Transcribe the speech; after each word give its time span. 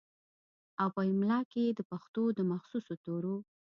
او 0.81 0.87
پۀ 0.95 0.99
املا 1.11 1.39
کښې 1.49 1.61
ئې 1.67 1.71
دَپښتو 1.77 2.23
دَمخصوصو 2.37 2.93
تورو 3.03 3.35